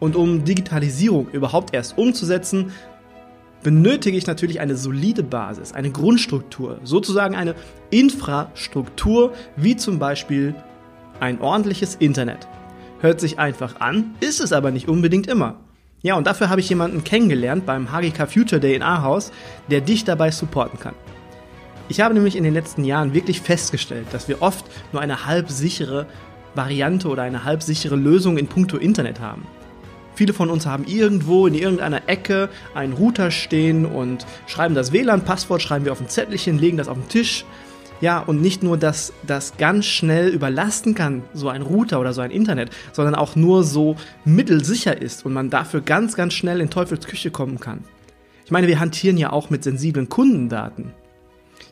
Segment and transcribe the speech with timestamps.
[0.00, 2.72] Und um Digitalisierung überhaupt erst umzusetzen,
[3.62, 7.54] benötige ich natürlich eine solide Basis, eine Grundstruktur, sozusagen eine
[7.90, 10.54] Infrastruktur, wie zum Beispiel
[11.20, 12.46] ein ordentliches Internet.
[13.00, 15.56] Hört sich einfach an, ist es aber nicht unbedingt immer.
[16.02, 19.32] Ja, und dafür habe ich jemanden kennengelernt beim HGK Future Day in Ahaus,
[19.68, 20.94] der dich dabei supporten kann.
[21.88, 25.50] Ich habe nämlich in den letzten Jahren wirklich festgestellt, dass wir oft nur eine halb
[25.50, 26.06] sichere
[26.54, 29.46] Variante oder eine halb sichere Lösung in puncto Internet haben.
[30.18, 35.62] Viele von uns haben irgendwo in irgendeiner Ecke einen Router stehen und schreiben das WLAN-Passwort,
[35.62, 37.44] schreiben wir auf ein Zettelchen, legen das auf den Tisch.
[38.00, 42.20] Ja, und nicht nur, dass das ganz schnell überlasten kann, so ein Router oder so
[42.20, 43.94] ein Internet, sondern auch nur so
[44.24, 47.84] mittelsicher ist und man dafür ganz, ganz schnell in Teufels Küche kommen kann.
[48.44, 50.90] Ich meine, wir hantieren ja auch mit sensiblen Kundendaten.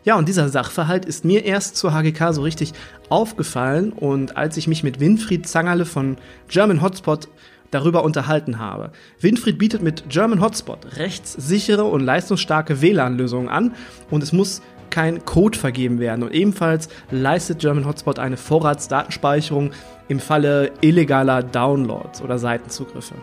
[0.04, 2.74] Ja, und dieser Sachverhalt ist mir erst zur HGK so richtig
[3.08, 6.16] aufgefallen und als ich mich mit Winfried Zangerle von
[6.46, 7.26] German Hotspot
[7.70, 8.90] darüber unterhalten habe.
[9.20, 13.74] Winfried bietet mit German Hotspot rechtssichere und leistungsstarke WLAN-Lösungen an
[14.10, 16.22] und es muss kein Code vergeben werden.
[16.22, 19.72] Und ebenfalls leistet German Hotspot eine Vorratsdatenspeicherung
[20.08, 23.14] im Falle illegaler Downloads oder Seitenzugriffe.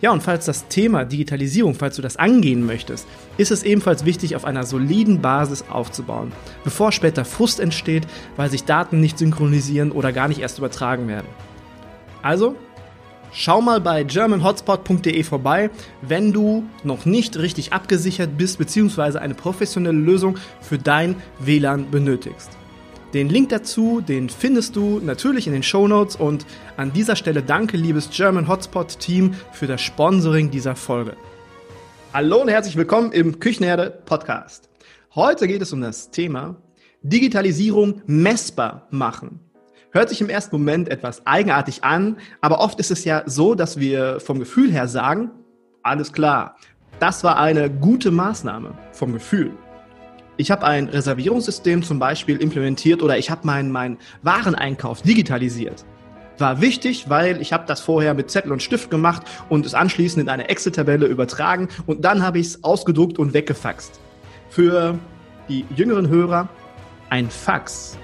[0.00, 3.08] Ja, und falls das Thema Digitalisierung, falls du das angehen möchtest,
[3.38, 6.32] ist es ebenfalls wichtig, auf einer soliden Basis aufzubauen,
[6.62, 11.26] bevor später Frust entsteht, weil sich Daten nicht synchronisieren oder gar nicht erst übertragen werden.
[12.22, 12.56] Also,
[13.32, 15.70] schau mal bei germanhotspot.de vorbei,
[16.02, 19.18] wenn du noch nicht richtig abgesichert bist bzw.
[19.18, 22.50] eine professionelle Lösung für dein WLAN benötigst.
[23.14, 26.44] Den Link dazu, den findest du natürlich in den Show Notes und
[26.76, 31.16] an dieser Stelle danke, liebes German Hotspot Team, für das Sponsoring dieser Folge.
[32.12, 34.68] Hallo und herzlich willkommen im Küchenherde Podcast.
[35.14, 36.56] Heute geht es um das Thema
[37.02, 39.45] Digitalisierung messbar machen.
[39.96, 43.80] Hört sich im ersten Moment etwas eigenartig an, aber oft ist es ja so, dass
[43.80, 45.30] wir vom Gefühl her sagen,
[45.82, 46.56] alles klar,
[47.00, 49.52] das war eine gute Maßnahme vom Gefühl
[50.36, 55.86] ich habe ein Reservierungssystem zum Beispiel implementiert oder ich habe meinen mein Wareneinkauf digitalisiert.
[56.36, 60.24] War wichtig, weil ich habe das vorher mit Zettel und Stift gemacht und es anschließend
[60.24, 63.98] in eine Excel-Tabelle übertragen und dann habe ich es ausgedruckt und weggefaxt.
[64.50, 64.98] Für
[65.48, 66.48] die jüngeren Hörer,
[67.08, 67.96] ein Fax,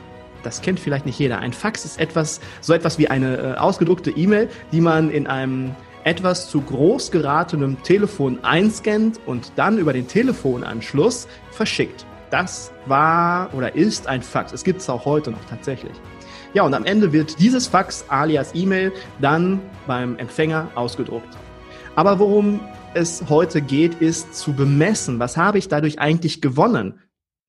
[0.42, 1.38] das kennt vielleicht nicht jeder.
[1.38, 5.74] Ein Fax ist etwas, so etwas wie eine äh, ausgedruckte E-Mail, die man in einem
[6.04, 12.06] etwas zu groß geratenem Telefon einscannt und dann über den Telefonanschluss verschickt.
[12.30, 14.52] Das war oder ist ein Fax.
[14.52, 15.92] Es gibt es auch heute noch tatsächlich.
[16.54, 21.36] Ja, und am Ende wird dieses Fax alias E-Mail dann beim Empfänger ausgedruckt.
[21.94, 22.60] Aber worum
[22.94, 26.98] es heute geht, ist zu bemessen, was habe ich dadurch eigentlich gewonnen?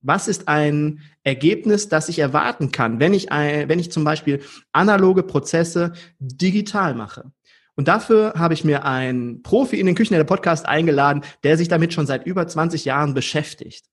[0.03, 4.41] Was ist ein Ergebnis, das ich erwarten kann, wenn ich, ein, wenn ich zum Beispiel
[4.73, 7.31] analoge Prozesse digital mache?
[7.75, 11.93] Und dafür habe ich mir einen Profi in den Küchen Podcast eingeladen, der sich damit
[11.93, 13.85] schon seit über 20 Jahren beschäftigt.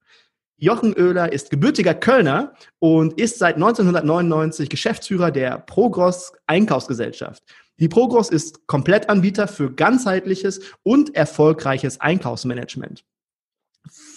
[0.56, 7.42] Jochen Oehler ist gebürtiger Kölner und ist seit 1999 Geschäftsführer der Progros Einkaufsgesellschaft.
[7.78, 13.04] Die Progros ist Komplettanbieter für ganzheitliches und erfolgreiches Einkaufsmanagement.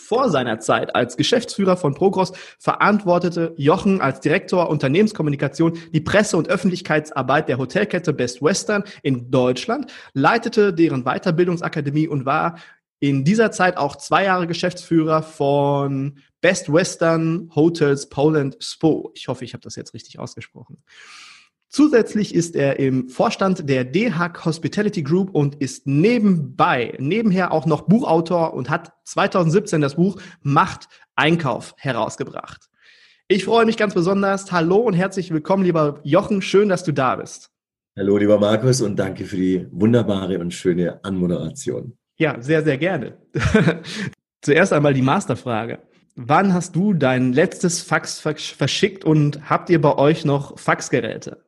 [0.03, 6.50] Vor seiner Zeit als Geschäftsführer von Progros verantwortete Jochen als Direktor Unternehmenskommunikation die Presse- und
[6.50, 12.59] Öffentlichkeitsarbeit der Hotelkette Best Western in Deutschland, leitete deren Weiterbildungsakademie und war
[13.00, 19.11] in dieser Zeit auch zwei Jahre Geschäftsführer von Best Western Hotels Poland SPO.
[19.15, 20.83] Ich hoffe, ich habe das jetzt richtig ausgesprochen.
[21.73, 27.87] Zusätzlich ist er im Vorstand der DHAC Hospitality Group und ist nebenbei, nebenher auch noch
[27.87, 32.69] Buchautor und hat 2017 das Buch Macht Einkauf herausgebracht.
[33.27, 34.51] Ich freue mich ganz besonders.
[34.51, 36.43] Hallo und herzlich willkommen, lieber Jochen.
[36.43, 37.49] Schön, dass du da bist.
[37.97, 41.97] Hallo, lieber Markus, und danke für die wunderbare und schöne Anmoderation.
[42.17, 43.17] Ja, sehr, sehr gerne.
[44.43, 45.79] Zuerst einmal die Masterfrage.
[46.15, 51.43] wann hast du dein letztes Fax verschickt und habt ihr bei euch noch Faxgeräte?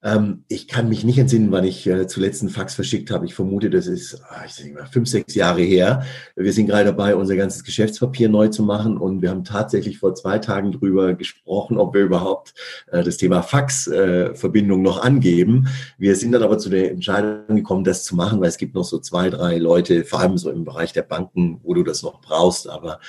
[0.00, 3.26] Ähm, ich kann mich nicht entsinnen, wann ich äh, zuletzt einen Fax verschickt habe.
[3.26, 6.04] Ich vermute, das ist, ah, ich mal, fünf, sechs Jahre her.
[6.36, 10.14] Wir sind gerade dabei, unser ganzes Geschäftspapier neu zu machen und wir haben tatsächlich vor
[10.14, 12.54] zwei Tagen drüber gesprochen, ob wir überhaupt
[12.92, 15.68] äh, das Thema Faxverbindung äh, noch angeben.
[15.98, 18.84] Wir sind dann aber zu der Entscheidung gekommen, das zu machen, weil es gibt noch
[18.84, 22.20] so zwei, drei Leute, vor allem so im Bereich der Banken, wo du das noch
[22.20, 22.68] brauchst.
[22.68, 23.00] Aber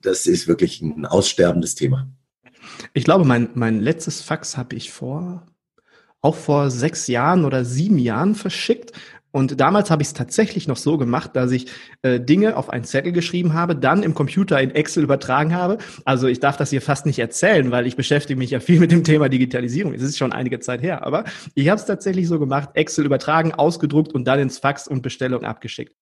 [0.00, 2.08] das ist wirklich ein aussterbendes Thema.
[2.94, 5.46] Ich glaube, mein, mein letztes Fax habe ich vor
[6.20, 8.92] auch vor sechs Jahren oder sieben Jahren verschickt.
[9.30, 11.66] Und damals habe ich es tatsächlich noch so gemacht, dass ich
[12.02, 15.78] äh, Dinge auf einen Zettel geschrieben habe, dann im Computer in Excel übertragen habe.
[16.06, 18.90] Also ich darf das hier fast nicht erzählen, weil ich beschäftige mich ja viel mit
[18.90, 19.92] dem Thema Digitalisierung.
[19.92, 21.24] Es ist schon einige Zeit her, aber
[21.54, 25.44] ich habe es tatsächlich so gemacht, Excel übertragen, ausgedruckt und dann ins Fax und Bestellung
[25.44, 25.94] abgeschickt.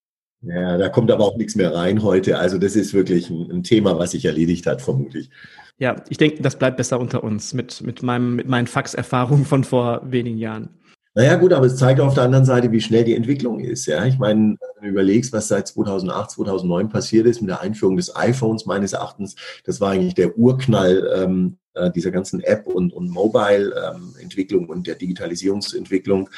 [0.42, 2.38] Ja, da kommt aber auch nichts mehr rein heute.
[2.38, 5.30] Also das ist wirklich ein, Thema, was sich erledigt hat, vermutlich.
[5.78, 9.64] Ja, ich denke, das bleibt besser unter uns mit, mit, meinem, mit meinen Fax-Erfahrungen von
[9.64, 10.70] vor wenigen Jahren.
[11.14, 13.86] Naja, gut, aber es zeigt auf der anderen Seite, wie schnell die Entwicklung ist.
[13.86, 17.96] Ja, ich meine, wenn du überlegst, was seit 2008, 2009 passiert ist mit der Einführung
[17.96, 19.34] des iPhones, meines Erachtens,
[19.64, 24.86] das war eigentlich der Urknall ähm, äh, dieser ganzen App- und, und Mobile-Entwicklung ähm, und
[24.86, 26.28] der Digitalisierungsentwicklung.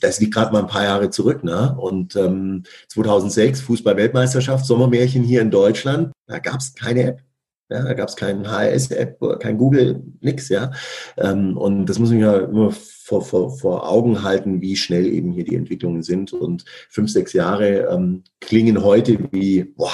[0.00, 1.42] Das liegt gerade mal ein paar Jahre zurück.
[1.42, 1.74] Ne?
[1.78, 7.22] Und ähm, 2006, Fußball-Weltmeisterschaft, Sommermärchen hier in Deutschland, da gab es keine App.
[7.68, 10.70] Ja, da gab es keinen HRS-App, kein Google, nix, ja.
[11.16, 15.32] Ähm, und das muss man ja immer vor, vor, vor Augen halten, wie schnell eben
[15.32, 16.32] hier die Entwicklungen sind.
[16.32, 19.90] Und fünf, sechs Jahre ähm, klingen heute wie boah,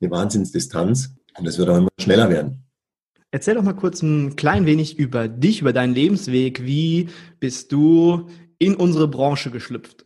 [0.00, 1.14] eine Wahnsinnsdistanz.
[1.36, 2.64] Und das wird auch immer schneller werden.
[3.32, 6.64] Erzähl doch mal kurz ein klein wenig über dich, über deinen Lebensweg.
[6.64, 7.08] Wie
[7.40, 8.28] bist du
[8.58, 10.04] in unsere Branche geschlüpft?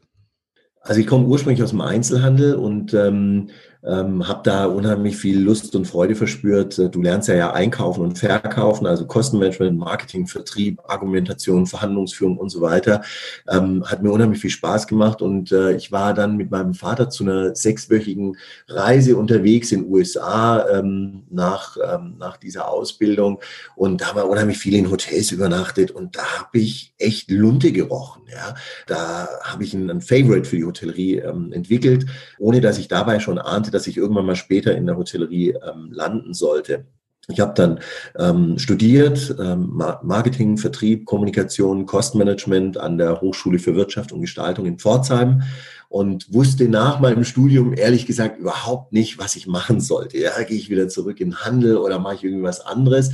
[0.81, 3.51] Also ich komme ursprünglich aus dem Einzelhandel und ähm,
[3.87, 6.79] ähm, habe da unheimlich viel Lust und Freude verspürt.
[6.79, 12.49] Äh, du lernst ja, ja einkaufen und verkaufen, also Kostenmanagement, Marketing, Vertrieb, Argumentation, Verhandlungsführung und
[12.49, 13.03] so weiter.
[13.49, 17.11] Ähm, hat mir unheimlich viel Spaß gemacht und äh, ich war dann mit meinem Vater
[17.11, 18.37] zu einer sechswöchigen
[18.69, 23.41] Reise unterwegs in USA ähm, nach, ähm, nach dieser Ausbildung
[23.77, 27.71] und da haben wir unheimlich viel in Hotels übernachtet und da habe ich echt Lunte
[27.71, 28.23] gerochen.
[28.33, 28.55] Ja,
[28.89, 32.07] da habe ich ein, ein Favorite für die Hotellerie ähm, entwickelt,
[32.39, 35.91] ohne dass ich dabei schon ahnte, dass ich irgendwann mal später in der Hotellerie ähm,
[35.93, 36.87] landen sollte.
[37.29, 37.81] Ich habe dann
[38.17, 44.79] ähm, studiert, ähm, Marketing, Vertrieb, Kommunikation, Kostenmanagement an der Hochschule für Wirtschaft und Gestaltung in
[44.79, 45.43] Pforzheim
[45.89, 50.19] und wusste nach meinem Studium ehrlich gesagt überhaupt nicht, was ich machen sollte.
[50.19, 53.11] Ja, gehe ich wieder zurück in Handel oder mache ich irgendwas anderes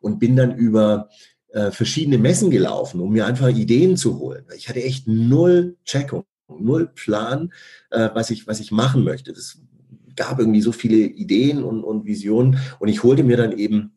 [0.00, 1.10] und bin dann über
[1.48, 4.46] äh, verschiedene Messen gelaufen, um mir einfach Ideen zu holen.
[4.56, 7.52] Ich hatte echt null Checkung, null Plan,
[7.90, 9.32] äh, was ich was ich machen möchte.
[9.32, 9.58] Das
[10.20, 12.58] gab irgendwie so viele Ideen und, und Visionen.
[12.78, 13.92] Und ich holte mir dann eben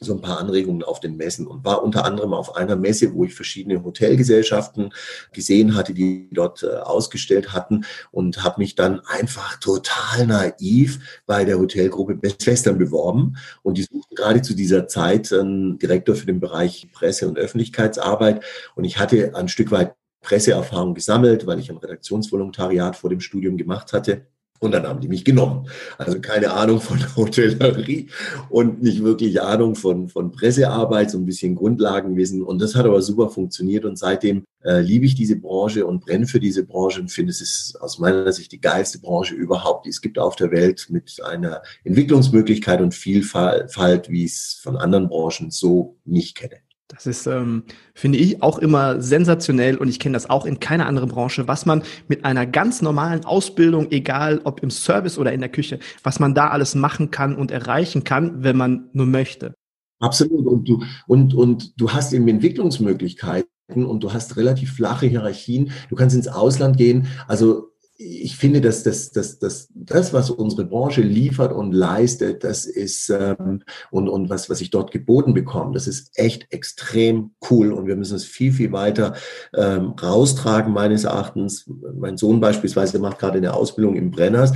[0.00, 3.24] so ein paar Anregungen auf den Messen und war unter anderem auf einer Messe, wo
[3.24, 4.92] ich verschiedene Hotelgesellschaften
[5.32, 11.44] gesehen hatte, die dort äh, ausgestellt hatten und habe mich dann einfach total naiv bei
[11.44, 13.36] der Hotelgruppe Best Western beworben.
[13.62, 18.44] Und die suchten gerade zu dieser Zeit einen Direktor für den Bereich Presse- und Öffentlichkeitsarbeit.
[18.74, 23.56] Und ich hatte ein Stück weit Presseerfahrung gesammelt, weil ich ein Redaktionsvolontariat vor dem Studium
[23.56, 24.26] gemacht hatte
[24.60, 25.68] und dann haben die mich genommen.
[25.98, 28.08] Also keine Ahnung von Hotellerie
[28.50, 32.42] und nicht wirklich Ahnung von, von Pressearbeit, so ein bisschen Grundlagenwissen.
[32.42, 33.84] Und das hat aber super funktioniert.
[33.84, 37.40] Und seitdem äh, liebe ich diese Branche und brenne für diese Branche und finde, es
[37.40, 41.22] ist aus meiner Sicht die geilste Branche überhaupt, die es gibt auf der Welt mit
[41.24, 46.60] einer Entwicklungsmöglichkeit und Vielfalt, wie ich es von anderen Branchen so nicht kenne.
[46.88, 47.64] Das ist, ähm,
[47.94, 51.66] finde ich, auch immer sensationell und ich kenne das auch in keiner anderen Branche, was
[51.66, 56.18] man mit einer ganz normalen Ausbildung, egal ob im Service oder in der Küche, was
[56.18, 59.54] man da alles machen kann und erreichen kann, wenn man nur möchte.
[60.00, 60.46] Absolut.
[60.46, 65.72] Und du, und, und du hast eben Entwicklungsmöglichkeiten und du hast relativ flache Hierarchien.
[65.90, 67.06] Du kannst ins Ausland gehen.
[67.26, 72.64] Also ich finde, dass das, das, das, das, was unsere Branche liefert und leistet, das
[72.64, 77.72] ist ähm, und, und was, was ich dort geboten bekomme, das ist echt extrem cool
[77.72, 79.14] und wir müssen es viel, viel weiter
[79.52, 81.68] ähm, raustragen, meines Erachtens.
[81.94, 84.52] Mein Sohn beispielsweise macht gerade eine Ausbildung im Brenners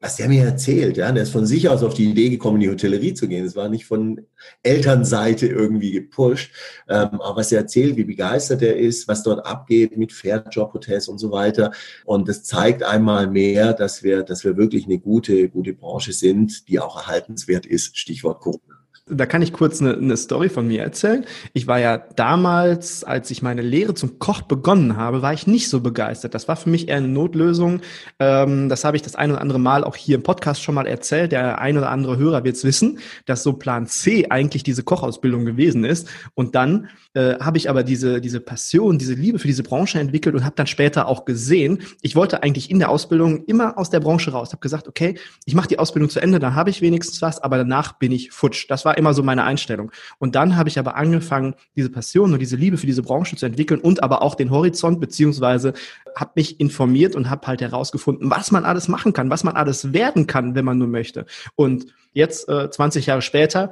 [0.00, 2.62] was der mir erzählt, ja, der ist von sich aus auf die Idee gekommen, in
[2.62, 3.44] die Hotellerie zu gehen.
[3.44, 4.26] Es war nicht von
[4.62, 6.52] Elternseite irgendwie gepusht,
[6.88, 11.18] ähm, aber was er erzählt, wie begeistert er ist, was dort abgeht mit Fairjob-Hotels und
[11.18, 11.72] so weiter.
[12.06, 16.68] Und das zeigt einmal mehr, dass wir, dass wir wirklich eine gute, gute Branche sind,
[16.68, 17.98] die auch erhaltenswert ist.
[17.98, 18.69] Stichwort Corona.
[19.10, 21.24] Da kann ich kurz eine, eine Story von mir erzählen.
[21.52, 25.68] Ich war ja damals, als ich meine Lehre zum Koch begonnen habe, war ich nicht
[25.68, 26.34] so begeistert.
[26.34, 27.80] Das war für mich eher eine Notlösung.
[28.18, 30.86] Ähm, das habe ich das ein oder andere Mal auch hier im Podcast schon mal
[30.86, 31.32] erzählt.
[31.32, 35.44] Der ein oder andere Hörer wird es wissen, dass so Plan C eigentlich diese Kochausbildung
[35.44, 36.08] gewesen ist.
[36.34, 40.34] Und dann äh, habe ich aber diese, diese Passion, diese Liebe für diese Branche entwickelt
[40.34, 44.00] und habe dann später auch gesehen, ich wollte eigentlich in der Ausbildung immer aus der
[44.00, 44.52] Branche raus.
[44.52, 47.58] Habe gesagt, okay, ich mache die Ausbildung zu Ende, dann habe ich wenigstens was, aber
[47.58, 48.66] danach bin ich futsch.
[48.68, 49.90] Das war immer so meine Einstellung.
[50.18, 53.46] Und dann habe ich aber angefangen, diese Passion und diese Liebe für diese Branche zu
[53.46, 55.72] entwickeln und aber auch den Horizont, beziehungsweise
[56.14, 59.92] habe mich informiert und habe halt herausgefunden, was man alles machen kann, was man alles
[59.92, 61.26] werden kann, wenn man nur möchte.
[61.56, 63.70] Und jetzt, äh, 20 Jahre später,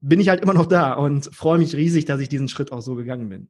[0.00, 2.80] bin ich halt immer noch da und freue mich riesig, dass ich diesen Schritt auch
[2.80, 3.48] so gegangen bin.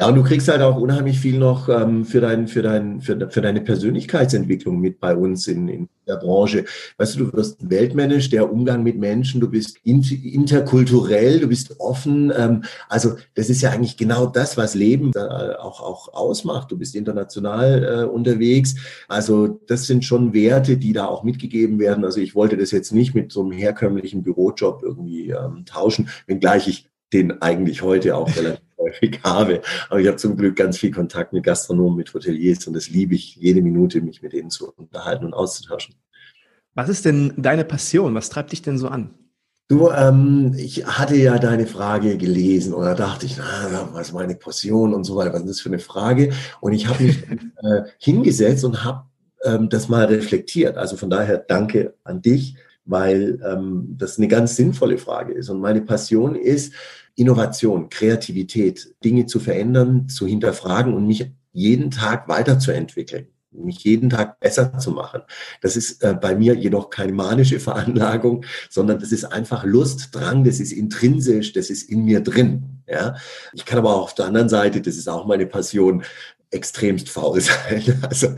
[0.00, 3.28] Ja, und du kriegst halt auch unheimlich viel noch ähm, für, dein, für, dein, für,
[3.30, 6.66] für deine Persönlichkeitsentwicklung mit bei uns in, in der Branche.
[6.98, 11.80] Weißt du, du wirst ein Weltmensch, der Umgang mit Menschen, du bist interkulturell, du bist
[11.80, 12.32] offen.
[12.36, 16.70] Ähm, also das ist ja eigentlich genau das, was Leben äh, auch, auch ausmacht.
[16.70, 18.76] Du bist international äh, unterwegs.
[19.08, 22.04] Also das sind schon Werte, die da auch mitgegeben werden.
[22.04, 26.68] Also ich wollte das jetzt nicht mit so einem herkömmlichen Bürojob irgendwie ähm, tauschen, wenngleich
[26.68, 28.67] ich den eigentlich heute auch relativ
[29.02, 29.62] häufig habe.
[29.88, 33.14] Aber ich habe zum Glück ganz viel Kontakt mit Gastronomen, mit Hoteliers und das liebe
[33.14, 35.94] ich jede Minute, mich mit denen zu unterhalten und auszutauschen.
[36.74, 38.14] Was ist denn deine Passion?
[38.14, 39.10] Was treibt dich denn so an?
[39.70, 44.34] Du, ähm, ich hatte ja deine Frage gelesen oder dachte ich, na, was ist meine
[44.34, 46.32] Passion und so weiter, was ist das für eine Frage?
[46.60, 49.04] Und ich habe mich äh, hingesetzt und habe
[49.44, 50.78] ähm, das mal reflektiert.
[50.78, 55.50] Also von daher danke an dich, weil ähm, das eine ganz sinnvolle Frage ist.
[55.50, 56.72] Und meine Passion ist,
[57.18, 64.38] Innovation, Kreativität, Dinge zu verändern, zu hinterfragen und mich jeden Tag weiterzuentwickeln, mich jeden Tag
[64.38, 65.22] besser zu machen.
[65.60, 70.44] Das ist äh, bei mir jedoch keine manische Veranlagung, sondern das ist einfach Lust, Drang,
[70.44, 72.82] das ist intrinsisch, das ist in mir drin.
[72.86, 73.16] Ja,
[73.52, 76.04] ich kann aber auch auf der anderen Seite, das ist auch meine Passion,
[76.50, 77.98] extremst faul sein.
[78.08, 78.28] Also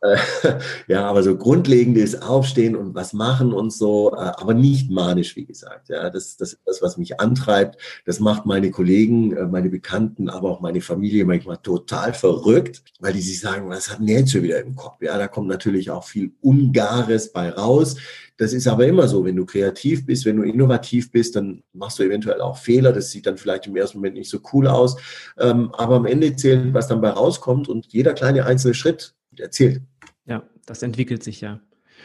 [0.86, 5.44] ja, aber so grundlegendes Aufstehen und was machen und so, äh, aber nicht manisch, wie
[5.44, 5.88] gesagt.
[5.88, 7.80] Ja, das, ist das, was mich antreibt.
[8.06, 13.12] Das macht meine Kollegen, äh, meine Bekannten, aber auch meine Familie manchmal total verrückt, weil
[13.12, 15.02] die sich sagen, was hat jetzt schon wieder im Kopf?
[15.02, 17.96] Ja, da kommt natürlich auch viel Ungares bei raus.
[18.36, 21.98] Das ist aber immer so, wenn du kreativ bist, wenn du innovativ bist, dann machst
[21.98, 22.92] du eventuell auch Fehler.
[22.92, 24.96] Das sieht dann vielleicht im ersten Moment nicht so cool aus.
[25.38, 29.82] Ähm, aber am Ende zählt, was dann bei rauskommt und jeder kleine einzelne Schritt erzählt.
[30.26, 31.60] Ja, das entwickelt sich ja.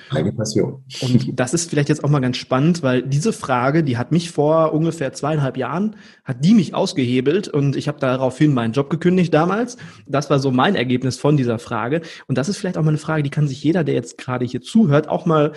[0.10, 0.84] Eine Passion.
[1.02, 4.32] Und das ist vielleicht jetzt auch mal ganz spannend, weil diese Frage, die hat mich
[4.32, 9.34] vor ungefähr zweieinhalb Jahren, hat die mich ausgehebelt und ich habe daraufhin meinen Job gekündigt
[9.34, 9.78] damals.
[10.08, 12.02] Das war so mein Ergebnis von dieser Frage.
[12.28, 14.46] Und das ist vielleicht auch mal eine Frage, die kann sich jeder, der jetzt gerade
[14.46, 15.54] hier zuhört, auch mal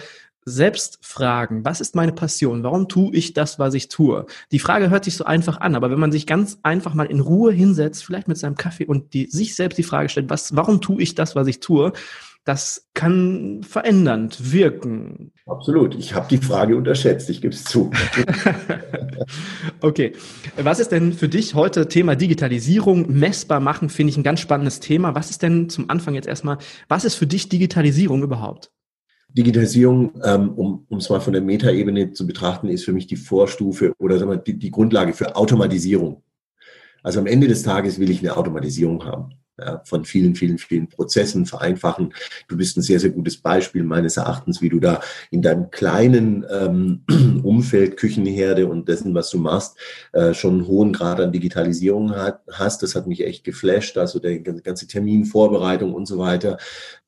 [0.49, 2.62] selbst fragen, was ist meine Passion?
[2.62, 4.26] Warum tue ich das, was ich tue?
[4.53, 7.19] Die Frage hört sich so einfach an, aber wenn man sich ganz einfach mal in
[7.19, 10.81] Ruhe hinsetzt, vielleicht mit seinem Kaffee und die, sich selbst die Frage stellt, was, warum
[10.81, 11.93] tue ich das, was ich tue?
[12.45, 15.33] Das kann verändernd wirken.
[15.47, 15.97] Absolut.
[15.97, 17.91] Ich habe die Frage unterschätzt, ich gebe es zu.
[19.81, 20.12] okay.
[20.57, 23.11] Was ist denn für dich heute Thema Digitalisierung?
[23.19, 25.17] Messbar machen finde ich ein ganz spannendes Thema.
[25.17, 28.71] Was ist denn zum Anfang jetzt erstmal, was ist für dich Digitalisierung überhaupt?
[29.37, 33.95] Digitalisierung, ähm, um es mal von der Metaebene zu betrachten, ist für mich die Vorstufe
[33.99, 36.23] oder sagen wir, die, die Grundlage für Automatisierung.
[37.02, 40.88] Also am Ende des Tages will ich eine Automatisierung haben ja, von vielen, vielen, vielen
[40.88, 42.14] Prozessen vereinfachen.
[42.49, 45.00] Du bist ein sehr, sehr gutes Beispiel meines Erachtens, wie du da
[45.31, 47.05] in deinem kleinen ähm,
[47.43, 49.76] Umfeld, Küchenherde und dessen, was du machst,
[50.12, 52.83] äh, schon einen hohen Grad an Digitalisierung hat, hast.
[52.83, 53.97] Das hat mich echt geflasht.
[53.97, 56.59] Also der ganze Terminvorbereitung und so weiter.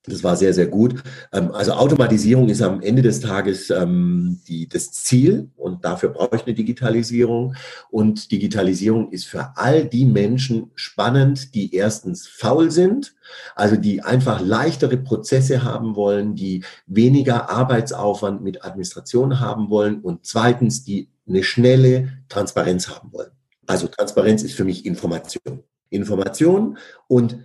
[0.09, 1.03] Das war sehr, sehr gut.
[1.33, 6.37] Ähm, also Automatisierung ist am Ende des Tages ähm, die, das Ziel und dafür brauche
[6.37, 7.55] ich eine Digitalisierung.
[7.91, 13.15] Und Digitalisierung ist für all die Menschen spannend, die erstens faul sind,
[13.55, 20.25] also die einfach leichtere Prozesse haben wollen, die weniger Arbeitsaufwand mit Administration haben wollen und
[20.25, 23.31] zweitens, die eine schnelle Transparenz haben wollen.
[23.67, 25.63] Also Transparenz ist für mich Information.
[25.91, 27.39] Information und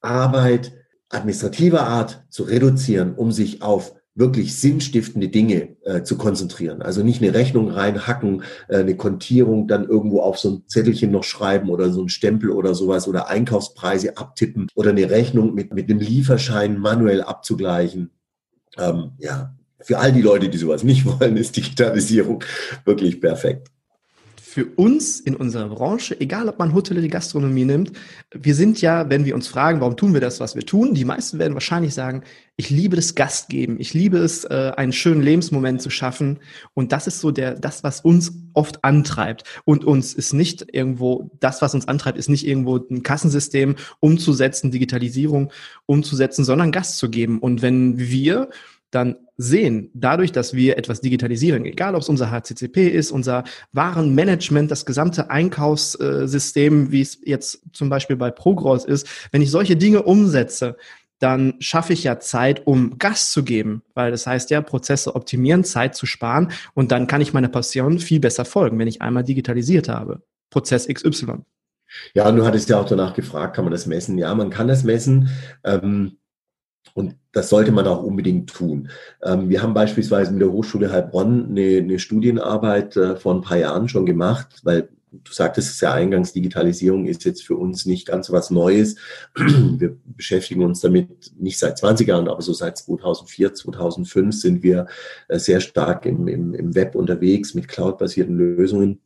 [0.00, 0.72] Arbeit
[1.10, 6.82] administrativer Art zu reduzieren, um sich auf wirklich sinnstiftende Dinge äh, zu konzentrieren.
[6.82, 11.24] Also nicht eine Rechnung reinhacken, äh, eine Kontierung dann irgendwo auf so ein Zettelchen noch
[11.24, 15.88] schreiben oder so ein Stempel oder sowas oder Einkaufspreise abtippen oder eine Rechnung mit, mit
[15.88, 18.10] einem Lieferschein manuell abzugleichen.
[18.76, 22.44] Ähm, ja, für all die Leute, die sowas nicht wollen, ist Digitalisierung
[22.84, 23.68] wirklich perfekt.
[24.50, 27.92] Für uns in unserer Branche, egal ob man Hotellerie, Gastronomie nimmt,
[28.34, 31.04] wir sind ja, wenn wir uns fragen, warum tun wir das, was wir tun, die
[31.04, 32.24] meisten werden wahrscheinlich sagen,
[32.56, 36.40] ich liebe das Gastgeben, ich liebe es, äh, einen schönen Lebensmoment zu schaffen.
[36.74, 39.44] Und das ist so der, das, was uns oft antreibt.
[39.64, 44.72] Und uns ist nicht irgendwo, das, was uns antreibt, ist nicht irgendwo ein Kassensystem umzusetzen,
[44.72, 45.52] Digitalisierung
[45.86, 47.38] umzusetzen, sondern Gast zu geben.
[47.38, 48.50] Und wenn wir
[48.90, 54.70] dann sehen, dadurch, dass wir etwas digitalisieren, egal ob es unser HCCP ist, unser Warenmanagement,
[54.70, 60.02] das gesamte Einkaufssystem, wie es jetzt zum Beispiel bei Progress ist, wenn ich solche Dinge
[60.02, 60.76] umsetze,
[61.20, 65.64] dann schaffe ich ja Zeit, um Gas zu geben, weil das heißt ja, Prozesse optimieren,
[65.64, 69.24] Zeit zu sparen und dann kann ich meiner Passion viel besser folgen, wenn ich einmal
[69.24, 70.22] digitalisiert habe.
[70.50, 71.44] Prozess XY.
[72.14, 74.16] Ja, du hattest ja auch danach gefragt, kann man das messen?
[74.18, 75.30] Ja, man kann das messen.
[75.64, 76.18] Ähm,
[76.94, 78.88] und das sollte man auch unbedingt tun.
[79.22, 83.58] Ähm, wir haben beispielsweise mit der Hochschule Heilbronn eine, eine Studienarbeit äh, vor ein paar
[83.58, 88.06] Jahren schon gemacht, weil du sagtest es ja eingangs, Digitalisierung ist jetzt für uns nicht
[88.06, 88.96] ganz was Neues.
[89.36, 94.86] Wir beschäftigen uns damit nicht seit 20 Jahren, aber so seit 2004, 2005 sind wir
[95.28, 99.00] äh, sehr stark im, im, im Web unterwegs mit cloud-basierten Lösungen.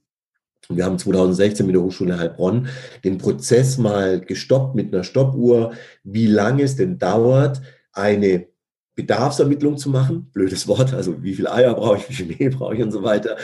[0.69, 2.69] Wir haben 2016 mit der Hochschule Heilbronn
[3.05, 7.61] den Prozess mal gestoppt mit einer Stoppuhr, wie lange es denn dauert,
[7.93, 8.47] eine
[8.95, 10.31] Bedarfsermittlung zu machen.
[10.33, 13.03] Blödes Wort, also wie viel Eier brauche ich, wie viel Mehl brauche ich und so
[13.03, 13.37] weiter.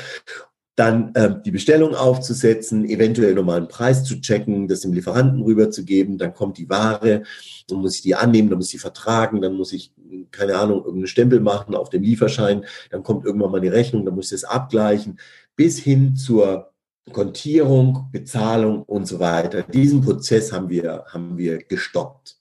[0.77, 6.17] Dann äh, die Bestellung aufzusetzen, eventuell nochmal einen Preis zu checken, das dem Lieferanten rüberzugeben,
[6.17, 7.25] dann kommt die Ware,
[7.69, 9.93] dann muss ich die annehmen, dann muss ich die vertragen, dann muss ich,
[10.31, 14.15] keine Ahnung, irgendeinen Stempel machen auf dem Lieferschein, dann kommt irgendwann mal die Rechnung, dann
[14.15, 15.19] muss ich das abgleichen,
[15.55, 16.70] bis hin zur
[17.12, 19.62] Kontierung, Bezahlung und so weiter.
[19.62, 22.37] Diesen Prozess haben wir, haben wir gestoppt.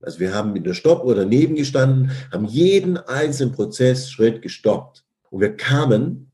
[0.00, 5.04] Also wir haben mit der Stoppuhr daneben gestanden, haben jeden einzelnen Prozessschritt gestoppt.
[5.30, 6.30] Und wir kamen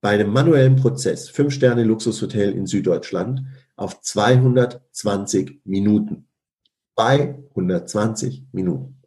[0.00, 3.42] bei einem manuellen Prozess, fünf Sterne Luxushotel in Süddeutschland,
[3.76, 6.26] auf 220 Minuten.
[6.96, 9.00] 220 Minuten.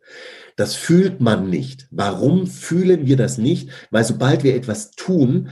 [0.56, 1.88] Das fühlt man nicht.
[1.92, 3.70] Warum fühlen wir das nicht?
[3.92, 5.50] Weil sobald wir etwas tun,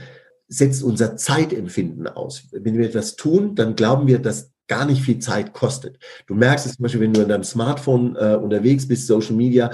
[0.48, 2.44] setzt unser Zeitempfinden aus.
[2.52, 5.98] Wenn wir etwas tun, dann glauben wir, dass gar nicht viel Zeit kostet.
[6.26, 9.70] Du merkst es zum Beispiel, wenn du in deinem Smartphone äh, unterwegs bist, Social Media,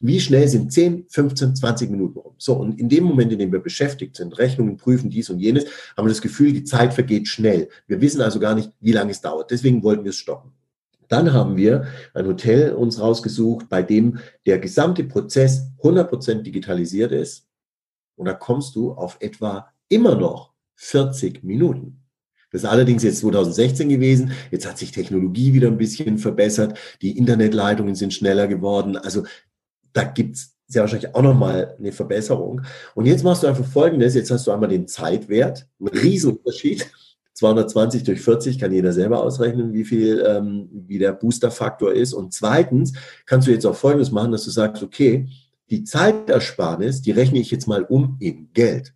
[0.00, 2.34] wie schnell sind 10, 15, 20 Minuten rum?
[2.36, 5.64] So, und in dem Moment, in dem wir beschäftigt sind, Rechnungen prüfen, dies und jenes,
[5.96, 7.68] haben wir das Gefühl, die Zeit vergeht schnell.
[7.86, 9.52] Wir wissen also gar nicht, wie lange es dauert.
[9.52, 10.50] Deswegen wollten wir es stoppen.
[11.08, 17.46] Dann haben wir ein Hotel uns rausgesucht, bei dem der gesamte Prozess 100% digitalisiert ist.
[18.16, 22.02] Und da kommst du auf etwa immer noch 40 Minuten.
[22.50, 24.32] Das ist allerdings jetzt 2016 gewesen.
[24.50, 26.78] Jetzt hat sich Technologie wieder ein bisschen verbessert.
[27.00, 28.96] Die Internetleitungen sind schneller geworden.
[28.96, 29.24] Also
[29.92, 32.62] da gibt's sehr wahrscheinlich auch nochmal eine Verbesserung.
[32.94, 34.14] Und jetzt machst du einfach Folgendes.
[34.14, 35.66] Jetzt hast du einmal den Zeitwert.
[35.80, 36.90] Ein Riesenunterschied.
[37.34, 42.12] 220 durch 40 kann jeder selber ausrechnen, wie viel, ähm, wie der Boosterfaktor ist.
[42.12, 42.92] Und zweitens
[43.24, 45.28] kannst du jetzt auch Folgendes machen, dass du sagst, okay,
[45.70, 48.92] die Zeitersparnis, die rechne ich jetzt mal um in Geld.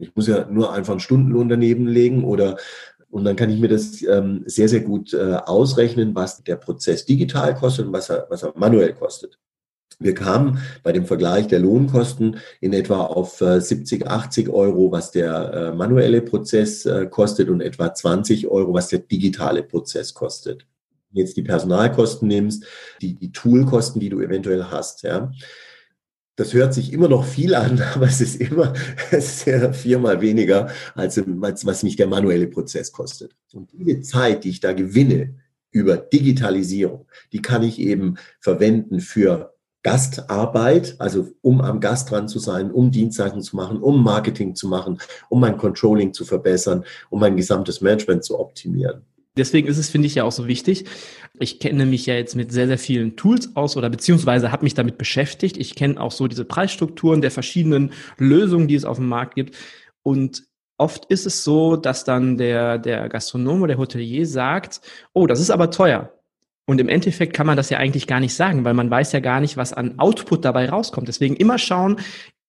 [0.00, 2.56] Ich muss ja nur einfach einen Stundenlohn daneben legen oder
[3.10, 7.04] und dann kann ich mir das ähm, sehr, sehr gut äh, ausrechnen, was der Prozess
[7.04, 9.38] digital kostet und was er, was er manuell kostet.
[9.98, 15.10] Wir kamen bei dem Vergleich der Lohnkosten in etwa auf äh, 70, 80 Euro, was
[15.10, 20.66] der äh, manuelle Prozess äh, kostet und etwa 20 Euro, was der digitale Prozess kostet.
[21.12, 22.64] Jetzt die Personalkosten nimmst,
[23.02, 25.32] die, die Toolkosten, die du eventuell hast, ja
[26.40, 28.72] das hört sich immer noch viel an, aber es ist immer
[29.10, 33.36] es viermal weniger, als, als was mich der manuelle Prozess kostet.
[33.52, 35.34] Und diese Zeit, die ich da gewinne
[35.70, 42.38] über Digitalisierung, die kann ich eben verwenden für Gastarbeit, also um am Gast dran zu
[42.38, 44.98] sein, um Dienstleistungen zu machen, um Marketing zu machen,
[45.28, 49.02] um mein Controlling zu verbessern, um mein gesamtes Management zu optimieren.
[49.36, 50.84] Deswegen ist es, finde ich, ja auch so wichtig.
[51.38, 54.74] Ich kenne mich ja jetzt mit sehr, sehr vielen Tools aus oder beziehungsweise habe mich
[54.74, 55.56] damit beschäftigt.
[55.56, 59.56] Ich kenne auch so diese Preisstrukturen der verschiedenen Lösungen, die es auf dem Markt gibt.
[60.02, 60.42] Und
[60.78, 64.80] oft ist es so, dass dann der, der Gastronom oder der Hotelier sagt,
[65.12, 66.12] oh, das ist aber teuer.
[66.66, 69.20] Und im Endeffekt kann man das ja eigentlich gar nicht sagen, weil man weiß ja
[69.20, 71.08] gar nicht, was an Output dabei rauskommt.
[71.08, 71.98] Deswegen immer schauen,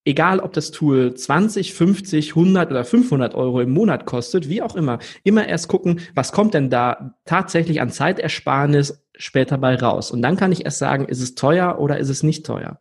[0.05, 4.75] egal ob das Tool 20, 50, 100 oder 500 Euro im Monat kostet, wie auch
[4.75, 10.11] immer, immer erst gucken, was kommt denn da tatsächlich an Zeitersparnis später bei raus.
[10.11, 12.79] Und dann kann ich erst sagen, ist es teuer oder ist es nicht teuer.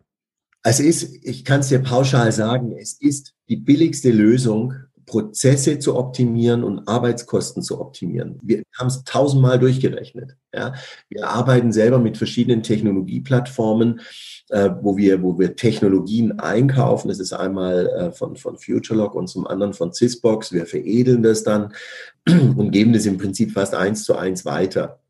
[0.62, 4.74] Also ist, ich kann es dir pauschal sagen, es ist die billigste Lösung,
[5.10, 8.38] Prozesse zu optimieren und Arbeitskosten zu optimieren.
[8.42, 10.36] Wir haben es tausendmal durchgerechnet.
[10.54, 10.74] Ja.
[11.08, 14.02] Wir arbeiten selber mit verschiedenen Technologieplattformen,
[14.50, 17.08] äh, wo, wir, wo wir Technologien einkaufen.
[17.08, 20.52] Das ist einmal äh, von, von FutureLog und zum anderen von Sysbox.
[20.52, 21.72] Wir veredeln das dann
[22.28, 25.00] und geben das im Prinzip fast eins zu eins weiter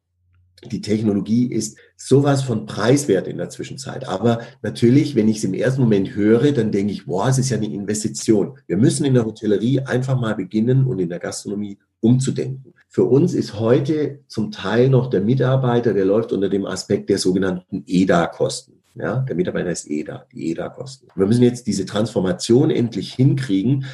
[0.67, 4.07] die Technologie ist sowas von preiswert in der Zwischenzeit.
[4.07, 7.51] Aber natürlich, wenn ich es im ersten Moment höre, dann denke ich, boah, es ist
[7.51, 8.59] ja eine Investition.
[8.67, 12.75] Wir müssen in der Hotellerie einfach mal beginnen und in der Gastronomie umzudenken.
[12.89, 17.19] Für uns ist heute zum Teil noch der Mitarbeiter, der läuft unter dem Aspekt der
[17.19, 18.75] sogenannten EDA-Kosten.
[18.97, 21.09] Ja, der Mitarbeiter ist EDA, die EDA-Kosten.
[21.15, 23.85] Wir müssen jetzt diese Transformation endlich hinkriegen.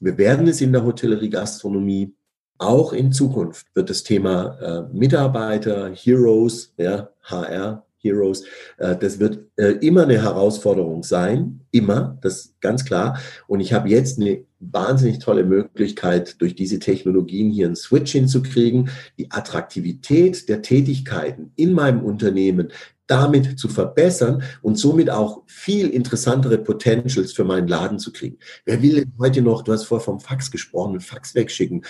[0.00, 2.14] Wir werden es in der Hotellerie, Gastronomie
[2.58, 8.44] auch in Zukunft wird das Thema äh, Mitarbeiter, Heroes, ja, HR, Heroes,
[8.78, 13.18] äh, das wird äh, immer eine Herausforderung sein, immer, das ist ganz klar.
[13.46, 18.90] Und ich habe jetzt eine wahnsinnig tolle Möglichkeit, durch diese Technologien hier einen Switch hinzukriegen,
[19.18, 22.72] die Attraktivität der Tätigkeiten in meinem Unternehmen
[23.06, 28.38] damit zu verbessern und somit auch viel interessantere Potentials für meinen Laden zu kriegen.
[28.64, 31.84] Wer will denn heute noch, du hast vorher vom Fax gesprochen, einen Fax wegschicken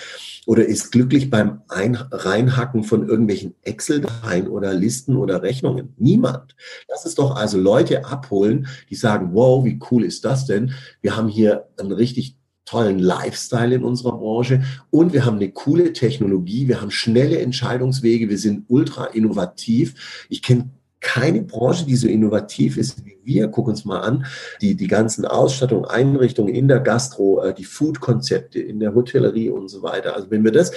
[0.45, 5.93] oder ist glücklich beim Ein Reinhacken von irgendwelchen Excel-Dateien oder Listen oder Rechnungen?
[5.97, 6.55] Niemand.
[6.87, 10.73] Lass es doch also Leute abholen, die sagen, wow, wie cool ist das denn?
[11.01, 12.36] Wir haben hier einen richtig
[12.67, 18.29] tollen Lifestyle in unserer Branche und wir haben eine coole Technologie, wir haben schnelle Entscheidungswege,
[18.29, 20.27] wir sind ultra innovativ.
[20.29, 23.47] Ich kenne keine Branche, die so innovativ ist wie wir.
[23.47, 24.25] Guck uns mal an,
[24.61, 29.69] die, die ganzen Ausstattungen, Einrichtungen in der Gastro, äh, die Food-Konzepte in der Hotellerie und
[29.69, 30.15] so weiter.
[30.15, 30.71] Also wenn wir das,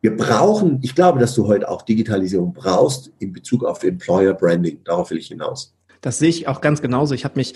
[0.00, 4.80] wir brauchen, ich glaube, dass du heute auch Digitalisierung brauchst in Bezug auf Employer Branding.
[4.84, 5.72] Darauf will ich hinaus.
[6.00, 7.14] Das sehe ich auch ganz genauso.
[7.14, 7.54] Ich habe mich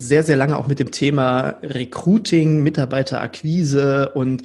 [0.00, 4.42] sehr, sehr lange auch mit dem Thema Recruiting, Mitarbeiterakquise und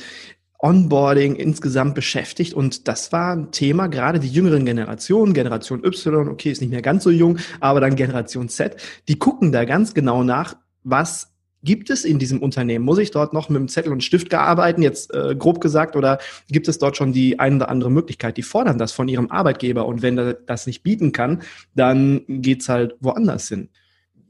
[0.60, 2.54] Onboarding insgesamt beschäftigt.
[2.54, 6.82] Und das war ein Thema, gerade die jüngeren Generationen, Generation Y, okay, ist nicht mehr
[6.82, 8.76] ganz so jung, aber dann Generation Z,
[9.08, 11.32] die gucken da ganz genau nach, was
[11.64, 12.86] gibt es in diesem Unternehmen?
[12.86, 16.20] Muss ich dort noch mit dem Zettel und Stift gearbeiten, jetzt äh, grob gesagt, oder
[16.50, 18.38] gibt es dort schon die eine oder andere Möglichkeit?
[18.38, 21.42] Die fordern das von ihrem Arbeitgeber und wenn er das nicht bieten kann,
[21.74, 23.70] dann geht's halt woanders hin.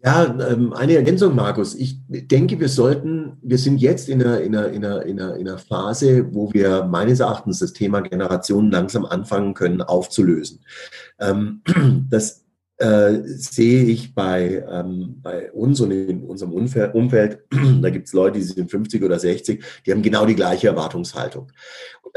[0.06, 1.74] Ja, ähm, eine Ergänzung, Markus.
[1.74, 5.36] Ich denke, wir sollten, wir sind jetzt in einer, in einer, in einer, in einer,
[5.36, 10.60] in einer Phase, wo wir meines Erachtens das Thema Generationen langsam anfangen können aufzulösen.
[11.20, 11.64] Ähm,
[12.12, 12.46] das
[12.78, 17.40] äh, sehe ich bei, ähm, bei uns und in unserem Umfeld,
[17.82, 21.52] da gibt es Leute, die sind 50 oder 60, die haben genau die gleiche Erwartungshaltung.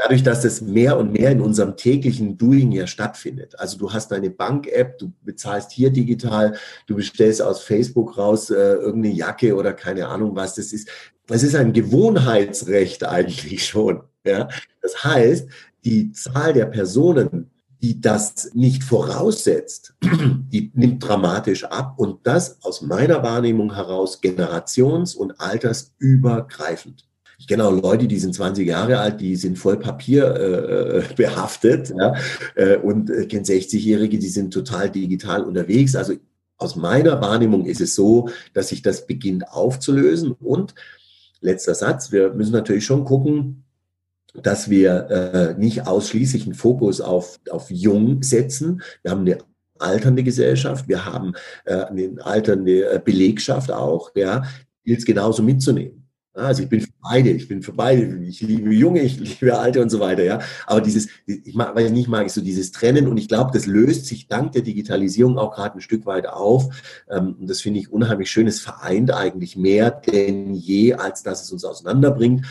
[0.01, 4.11] Dadurch, dass das mehr und mehr in unserem täglichen Doing ja stattfindet, also du hast
[4.11, 6.55] deine Bank-App, du bezahlst hier digital,
[6.87, 10.87] du bestellst aus Facebook raus äh, irgendeine Jacke oder keine Ahnung was, das ist,
[11.27, 14.03] das ist ein Gewohnheitsrecht eigentlich schon.
[14.23, 14.47] Ja?
[14.81, 15.49] Das heißt,
[15.83, 22.81] die Zahl der Personen, die das nicht voraussetzt, die nimmt dramatisch ab und das aus
[22.81, 27.08] meiner Wahrnehmung heraus generations- und altersübergreifend.
[27.39, 31.91] Ich kenne auch Leute, die sind 20 Jahre alt, die sind voll Papier äh, behaftet
[31.97, 32.13] ja,
[32.55, 35.95] äh, und äh, kenne 60-Jährige, die sind total digital unterwegs.
[35.95, 36.13] Also
[36.57, 40.33] aus meiner Wahrnehmung ist es so, dass sich das beginnt aufzulösen.
[40.33, 40.75] Und
[41.39, 43.63] letzter Satz, wir müssen natürlich schon gucken,
[44.33, 48.81] dass wir äh, nicht ausschließlich einen Fokus auf, auf Jung setzen.
[49.01, 49.37] Wir haben eine
[49.79, 51.33] alternde Gesellschaft, wir haben
[51.65, 54.43] äh, eine alternde äh, Belegschaft auch, ja,
[54.83, 55.98] gilt es genauso mitzunehmen.
[56.33, 58.23] Also ich bin für beide, ich bin für beide.
[58.23, 60.39] Ich liebe Junge, ich liebe Alte und so weiter, ja.
[60.67, 63.65] Aber dieses, ich mag, ich nicht mag, ist so dieses Trennen und ich glaube, das
[63.65, 66.69] löst sich dank der Digitalisierung auch gerade ein Stück weit auf.
[67.09, 68.47] Ähm, und das finde ich unheimlich schön.
[68.47, 72.45] Es vereint eigentlich mehr denn je, als dass es uns auseinanderbringt.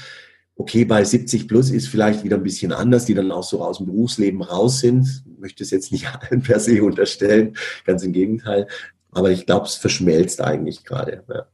[0.56, 3.78] Okay, bei 70 plus ist vielleicht wieder ein bisschen anders, die dann auch so aus
[3.78, 5.22] dem Berufsleben raus sind.
[5.24, 8.66] Ich möchte es jetzt nicht allen per se unterstellen, ganz im Gegenteil.
[9.12, 11.22] Aber ich glaube, es verschmelzt eigentlich gerade.
[11.28, 11.46] Ja.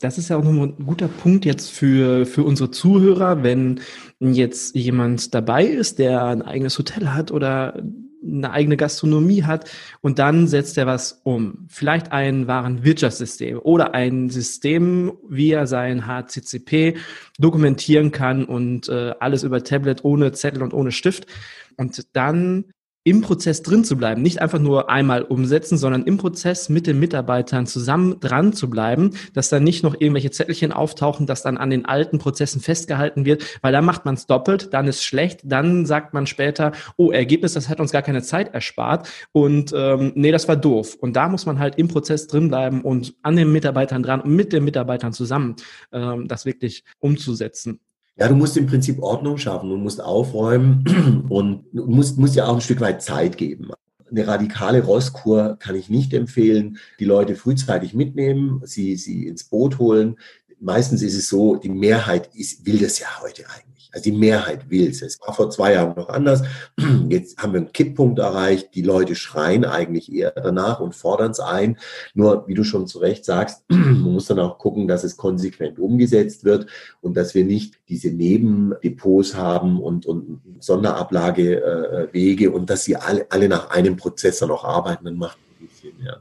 [0.00, 3.80] Das ist ja auch nochmal ein guter Punkt jetzt für, für unsere Zuhörer, wenn
[4.20, 7.82] jetzt jemand dabei ist, der ein eigenes Hotel hat oder
[8.24, 11.66] eine eigene Gastronomie hat und dann setzt er was um.
[11.68, 16.96] Vielleicht ein Warenwirtschaftssystem oder ein System, wie er sein HCCP
[17.38, 21.26] dokumentieren kann und äh, alles über Tablet ohne Zettel und ohne Stift.
[21.76, 22.66] Und dann
[23.04, 27.00] im Prozess drin zu bleiben, nicht einfach nur einmal umsetzen, sondern im Prozess mit den
[27.00, 31.70] Mitarbeitern zusammen dran zu bleiben, dass dann nicht noch irgendwelche Zettelchen auftauchen, dass dann an
[31.70, 35.84] den alten Prozessen festgehalten wird, weil dann macht man es doppelt, dann ist schlecht, dann
[35.86, 40.30] sagt man später, oh, Ergebnis, das hat uns gar keine Zeit erspart und ähm, nee,
[40.30, 40.96] das war doof.
[41.00, 44.34] Und da muss man halt im Prozess drin bleiben und an den Mitarbeitern dran und
[44.34, 45.56] mit den Mitarbeitern zusammen
[45.92, 47.80] ähm, das wirklich umzusetzen.
[48.16, 52.54] Ja, du musst im Prinzip Ordnung schaffen und musst aufräumen und musst, musst ja auch
[52.54, 53.70] ein Stück weit Zeit geben.
[54.10, 56.78] Eine radikale Rosskur kann ich nicht empfehlen.
[57.00, 60.16] Die Leute frühzeitig mitnehmen, sie, sie ins Boot holen.
[60.60, 63.71] Meistens ist es so, die Mehrheit ist, will das ja heute eigentlich.
[63.92, 65.02] Also die Mehrheit will es.
[65.02, 66.42] Es war vor zwei Jahren noch anders.
[67.08, 68.74] Jetzt haben wir einen Kipppunkt erreicht.
[68.74, 71.78] Die Leute schreien eigentlich eher danach und fordern es ein.
[72.14, 75.78] Nur, wie du schon zu Recht sagst, man muss dann auch gucken, dass es konsequent
[75.78, 76.66] umgesetzt wird
[77.02, 83.48] und dass wir nicht diese Nebendepots haben und, und Sonderablagerwege und dass sie alle, alle
[83.48, 85.04] nach einem Prozess dann auch arbeiten.
[85.04, 86.16] Dann macht ein bisschen, ja.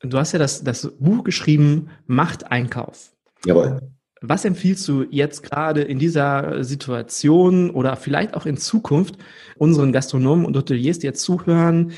[0.00, 3.12] Du hast ja das, das Buch geschrieben, Macht Einkauf.
[3.44, 3.80] Jawohl.
[4.22, 9.16] Was empfiehlst du jetzt gerade in dieser Situation oder vielleicht auch in Zukunft
[9.56, 11.92] unseren Gastronomen und Hoteliers, die jetzt zuhören,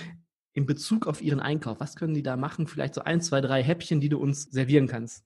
[0.55, 1.81] in Bezug auf ihren Einkauf?
[1.81, 2.67] Was können die da machen?
[2.67, 5.23] Vielleicht so ein, zwei, drei Häppchen, die du uns servieren kannst.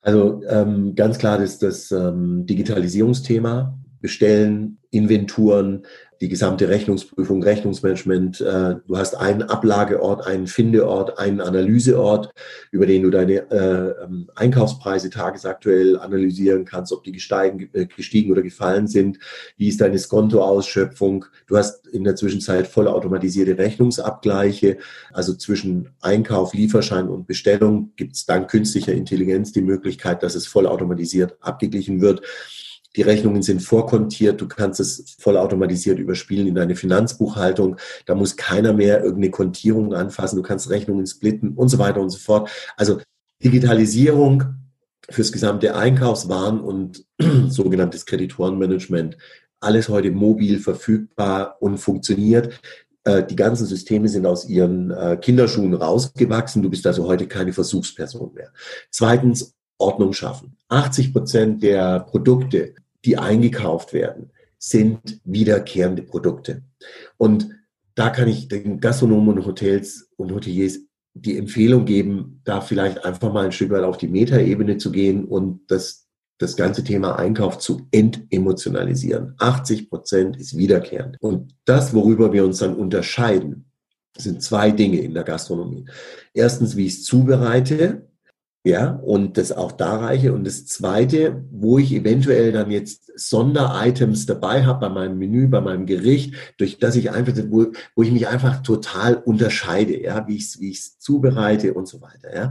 [0.00, 3.78] Also ähm, ganz klar ist das ähm, Digitalisierungsthema.
[4.00, 5.84] Bestellen, Inventuren,
[6.20, 8.40] die gesamte Rechnungsprüfung, Rechnungsmanagement.
[8.40, 12.32] Äh, du hast einen Ablageort, einen Findeort, einen Analyseort,
[12.72, 18.42] über den du deine äh, ähm, Einkaufspreise tagesaktuell analysieren kannst, ob die äh, gestiegen oder
[18.42, 19.18] gefallen sind.
[19.56, 21.26] Wie ist deine Skontoausschöpfung?
[21.46, 24.78] Du hast in der Zwischenzeit vollautomatisierte Rechnungsabgleiche.
[25.12, 30.46] Also zwischen Einkauf, Lieferschein und Bestellung gibt es dank künstlicher Intelligenz die Möglichkeit, dass es
[30.46, 32.22] vollautomatisiert abgeglichen wird.
[32.96, 34.40] Die Rechnungen sind vorkontiert.
[34.40, 37.76] Du kannst es vollautomatisiert überspielen in deine Finanzbuchhaltung.
[38.06, 40.36] Da muss keiner mehr irgendeine Kontierung anfassen.
[40.36, 42.50] Du kannst Rechnungen splitten und so weiter und so fort.
[42.76, 43.00] Also
[43.42, 44.44] Digitalisierung
[45.10, 47.04] fürs gesamte Einkaufswaren und
[47.48, 49.16] sogenanntes Kreditorenmanagement.
[49.60, 52.60] Alles heute mobil verfügbar und funktioniert.
[53.04, 56.62] Äh, die ganzen Systeme sind aus ihren äh, Kinderschuhen rausgewachsen.
[56.62, 58.52] Du bist also heute keine Versuchsperson mehr.
[58.90, 60.56] Zweitens, Ordnung schaffen.
[60.68, 66.62] 80 Prozent der Produkte, die eingekauft werden, sind wiederkehrende Produkte.
[67.16, 67.48] Und
[67.94, 70.80] da kann ich den Gastronomen und Hotels und Hoteliers
[71.14, 75.24] die Empfehlung geben, da vielleicht einfach mal ein Stück weit auf die Metaebene zu gehen
[75.24, 76.06] und das,
[76.38, 79.34] das ganze Thema Einkauf zu entemotionalisieren.
[79.38, 81.16] 80 Prozent ist wiederkehrend.
[81.20, 83.64] Und das, worüber wir uns dann unterscheiden,
[84.16, 85.86] sind zwei Dinge in der Gastronomie.
[86.34, 88.07] Erstens, wie ich es zubereite
[88.68, 90.34] ja, und das auch da reiche.
[90.34, 95.62] Und das Zweite, wo ich eventuell dann jetzt Sonderitems dabei habe bei meinem Menü, bei
[95.62, 100.36] meinem Gericht, durch das ich einfach, wo, wo ich mich einfach total unterscheide, ja, wie
[100.36, 102.34] ich es wie zubereite und so weiter.
[102.34, 102.50] Ja.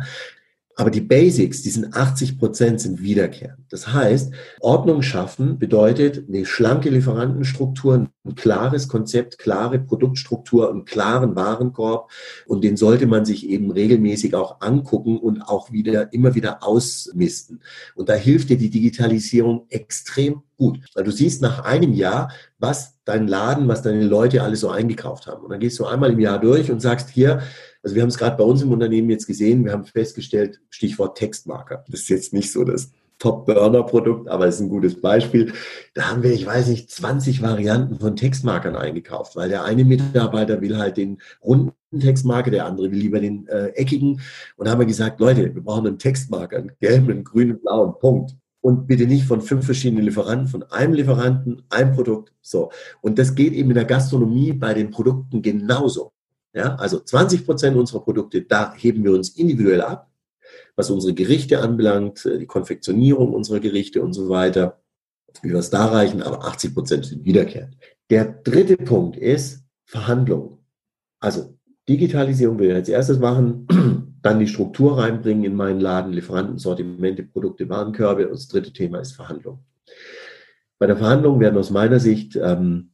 [0.80, 3.66] Aber die Basics, die sind 80 Prozent, sind wiederkehrend.
[3.72, 11.36] Das heißt, Ordnung schaffen bedeutet eine schlanke Lieferantenstruktur, ein klares Konzept, klare Produktstruktur, einen klaren
[11.36, 12.12] Warenkorb.
[12.46, 17.64] Und den sollte man sich eben regelmäßig auch angucken und auch wieder, immer wieder ausmisten.
[17.96, 20.80] Und da hilft dir die Digitalisierung extrem gut.
[20.94, 25.26] Weil du siehst nach einem Jahr, was dein Laden, was deine Leute alle so eingekauft
[25.26, 25.44] haben.
[25.44, 27.42] Und dann gehst du einmal im Jahr durch und sagst hier,
[27.84, 31.18] also wir haben es gerade bei uns im Unternehmen jetzt gesehen, wir haben festgestellt, Stichwort
[31.18, 31.84] Textmarker.
[31.90, 35.54] Das ist jetzt nicht so das Top-Burner-Produkt, aber es ist ein gutes Beispiel.
[35.94, 40.62] Da haben wir, ich weiß nicht, 20 Varianten von Textmarkern eingekauft, weil der eine Mitarbeiter
[40.62, 44.22] will halt den runden Textmarker, der andere will lieber den äh, eckigen.
[44.56, 47.98] Und da haben wir gesagt, Leute, wir brauchen einen Textmarker, einen gelben, einen grünen, blauen,
[48.00, 48.36] Punkt.
[48.62, 52.34] Und bitte nicht von fünf verschiedenen Lieferanten, von einem Lieferanten, ein Produkt.
[52.42, 52.72] So.
[53.02, 56.12] Und das geht eben in der Gastronomie bei den Produkten genauso.
[56.54, 60.12] Ja, also 20 Prozent unserer Produkte, da heben wir uns individuell ab,
[60.76, 64.82] was unsere Gerichte anbelangt, äh, die Konfektionierung unserer Gerichte und so weiter,
[65.42, 67.78] wie wir es da reichen, aber 80 Prozent sind wiederkehrend.
[68.10, 70.60] Der dritte Punkt ist Verhandlung.
[71.20, 71.58] Also
[71.90, 73.68] Digitalisierung will ich als erstes machen,
[74.22, 78.28] dann die Struktur reinbringen in meinen Laden, Lieferanten, Sortimente, Produkte, Warenkörbe.
[78.28, 79.60] Und das dritte Thema ist Verhandlung.
[80.80, 82.92] Bei der Verhandlung werden aus meiner Sicht ähm,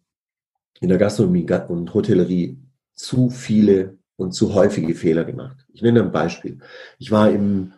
[0.80, 2.63] in der Gastronomie und Hotellerie
[2.96, 5.66] zu viele und zu häufige Fehler gemacht.
[5.74, 6.60] Ich nenne ein Beispiel.
[7.00, 7.74] Ich war im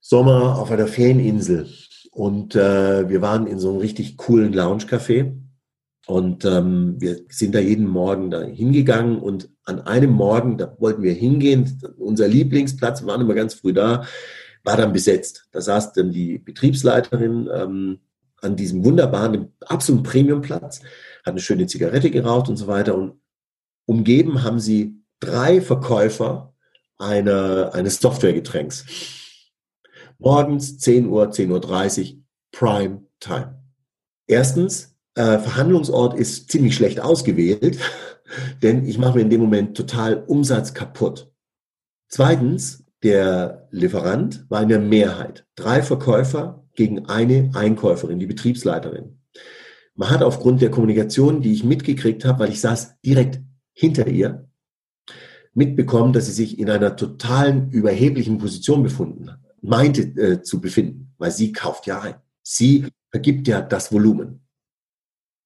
[0.00, 1.68] Sommer auf einer Ferieninsel
[2.10, 5.36] und äh, wir waren in so einem richtig coolen Lounge-Café
[6.06, 11.02] und ähm, wir sind da jeden Morgen da hingegangen und an einem Morgen, da wollten
[11.02, 14.04] wir hingehen, unser Lieblingsplatz, wir waren immer ganz früh da,
[14.64, 15.48] war dann besetzt.
[15.52, 17.98] Da saß dann die Betriebsleiterin ähm,
[18.40, 23.21] an diesem wunderbaren, absoluten Premiumplatz, hat eine schöne Zigarette geraucht und so weiter und
[23.86, 26.54] umgeben haben sie drei Verkäufer
[26.98, 28.84] einer, eines Softwaregetränks.
[30.18, 33.62] Morgens 10 Uhr, 10.30 Uhr, Prime Time.
[34.26, 37.78] Erstens, äh, Verhandlungsort ist ziemlich schlecht ausgewählt,
[38.62, 41.32] denn ich mache mir in dem Moment total Umsatz kaputt.
[42.08, 45.44] Zweitens, der Lieferant war in der Mehrheit.
[45.56, 49.18] Drei Verkäufer gegen eine Einkäuferin, die Betriebsleiterin.
[49.94, 53.40] man hat aufgrund der Kommunikation, die ich mitgekriegt habe, weil ich saß direkt
[53.72, 54.48] hinter ihr,
[55.54, 59.30] mitbekommen, dass sie sich in einer totalen überheblichen Position befunden,
[59.60, 62.14] meinte äh, zu befinden, weil sie kauft ja ein.
[62.42, 64.40] Sie vergibt ja das Volumen.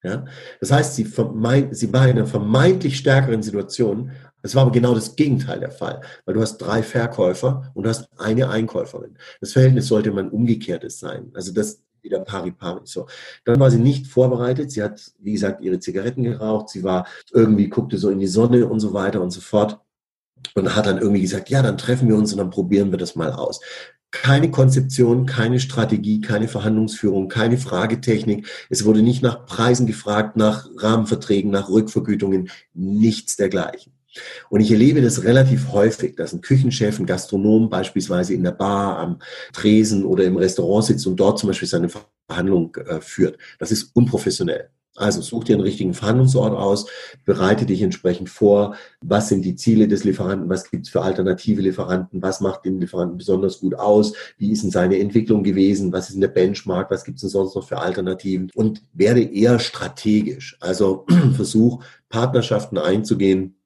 [0.02, 0.24] Ja?
[0.60, 4.12] Das heißt, sie, sie war in einer vermeintlich stärkeren Situation.
[4.42, 7.90] Das war aber genau das Gegenteil der Fall, weil du hast drei Verkäufer und du
[7.90, 9.18] hast eine Einkäuferin.
[9.40, 11.32] Das Verhältnis sollte man umgekehrtes sein.
[11.34, 12.80] Also das wieder pari pari.
[12.84, 13.06] So.
[13.44, 14.70] Dann war sie nicht vorbereitet.
[14.70, 16.70] Sie hat, wie gesagt, ihre Zigaretten geraucht.
[16.70, 19.80] Sie war irgendwie, guckte so in die Sonne und so weiter und so fort.
[20.54, 23.16] Und hat dann irgendwie gesagt, ja, dann treffen wir uns und dann probieren wir das
[23.16, 23.60] mal aus
[24.22, 28.46] keine Konzeption, keine Strategie, keine Verhandlungsführung, keine Fragetechnik.
[28.70, 33.95] Es wurde nicht nach Preisen gefragt, nach Rahmenverträgen, nach Rückvergütungen, nichts dergleichen.
[34.50, 38.98] Und ich erlebe das relativ häufig, dass ein Küchenchef, ein Gastronom beispielsweise in der Bar,
[38.98, 39.18] am
[39.52, 41.88] Tresen oder im Restaurant sitzt und dort zum Beispiel seine
[42.28, 43.38] Verhandlung äh, führt.
[43.58, 44.70] Das ist unprofessionell.
[44.96, 46.86] Also such dir einen richtigen Verhandlungsort aus,
[47.24, 51.60] bereite dich entsprechend vor, was sind die Ziele des Lieferanten, was gibt es für alternative
[51.60, 56.08] Lieferanten, was macht den Lieferanten besonders gut aus, wie ist denn seine Entwicklung gewesen, was
[56.08, 58.50] ist denn der Benchmark, was gibt es denn sonst noch für Alternativen?
[58.54, 60.56] Und werde eher strategisch.
[60.60, 61.04] Also
[61.36, 63.56] versuch Partnerschaften einzugehen,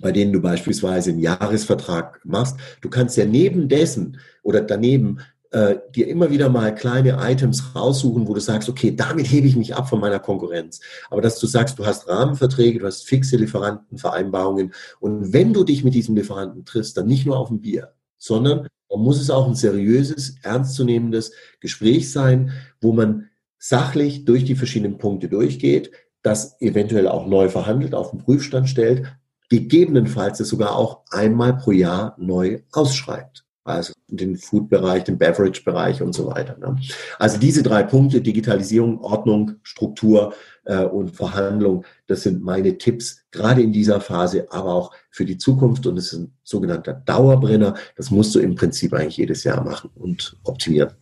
[0.00, 2.56] bei denen du beispielsweise einen Jahresvertrag machst.
[2.80, 5.18] Du kannst ja neben dessen oder daneben
[5.52, 9.54] äh, dir immer wieder mal kleine Items raussuchen, wo du sagst, okay, damit hebe ich
[9.54, 10.80] mich ab von meiner Konkurrenz.
[11.10, 15.84] Aber dass du sagst, du hast Rahmenverträge, du hast fixe Lieferantenvereinbarungen und wenn du dich
[15.84, 19.46] mit diesem Lieferanten triffst, dann nicht nur auf ein Bier, sondern dann muss es auch
[19.46, 23.28] ein seriöses, ernstzunehmendes Gespräch sein, wo man
[23.58, 29.04] sachlich durch die verschiedenen Punkte durchgeht, das eventuell auch neu verhandelt, auf den Prüfstand stellt,
[29.48, 36.12] gegebenenfalls es sogar auch einmal pro Jahr neu ausschreibt also den Food-Bereich, den Beverage-Bereich und
[36.12, 36.56] so weiter.
[36.58, 36.76] Ne?
[37.18, 43.62] Also diese drei Punkte, Digitalisierung, Ordnung, Struktur äh, und Verhandlung, das sind meine Tipps, gerade
[43.62, 45.86] in dieser Phase, aber auch für die Zukunft.
[45.86, 47.74] Und es ist ein sogenannter Dauerbrenner.
[47.96, 50.92] Das musst du im Prinzip eigentlich jedes Jahr machen und optimieren.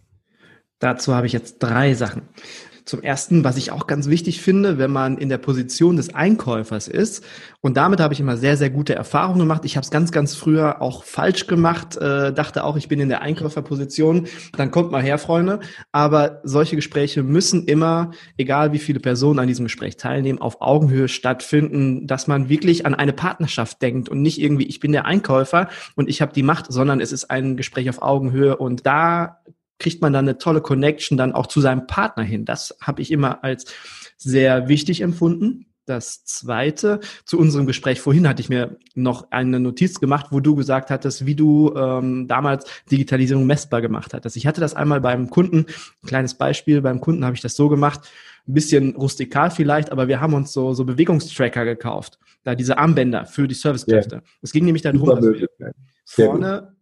[0.79, 2.23] Dazu habe ich jetzt drei Sachen.
[2.91, 6.89] Zum ersten, was ich auch ganz wichtig finde, wenn man in der Position des Einkäufers
[6.89, 7.25] ist.
[7.61, 9.65] Und damit habe ich immer sehr, sehr gute Erfahrungen gemacht.
[9.65, 13.09] Ich habe es ganz, ganz früher auch falsch gemacht, äh, dachte auch, ich bin in
[13.09, 14.27] der Einkäuferposition.
[14.57, 15.61] Dann kommt mal her, Freunde.
[15.93, 21.07] Aber solche Gespräche müssen immer, egal wie viele Personen an diesem Gespräch teilnehmen, auf Augenhöhe
[21.07, 25.69] stattfinden, dass man wirklich an eine Partnerschaft denkt und nicht irgendwie, ich bin der Einkäufer
[25.95, 28.57] und ich habe die Macht, sondern es ist ein Gespräch auf Augenhöhe.
[28.57, 29.40] Und da
[29.81, 32.45] kriegt man dann eine tolle Connection dann auch zu seinem Partner hin.
[32.45, 33.65] Das habe ich immer als
[34.17, 35.67] sehr wichtig empfunden.
[35.87, 40.55] Das zweite, zu unserem Gespräch vorhin hatte ich mir noch eine Notiz gemacht, wo du
[40.55, 44.37] gesagt hattest, wie du ähm, damals Digitalisierung messbar gemacht hattest.
[44.37, 45.67] Ich hatte das einmal beim Kunden,
[46.03, 48.03] ein kleines Beispiel, beim Kunden habe ich das so gemacht,
[48.47, 53.25] ein bisschen rustikal vielleicht, aber wir haben uns so, so Bewegungstracker gekauft, da diese Armbänder
[53.25, 54.17] für die Servicekräfte.
[54.17, 54.23] Ja.
[54.43, 55.49] Es ging nämlich darum, dass wir
[56.05, 56.77] vorne.